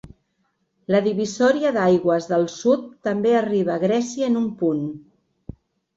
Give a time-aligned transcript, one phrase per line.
[0.93, 4.85] La divisòria d'aigües del sud també arriba a Grècia en un punt.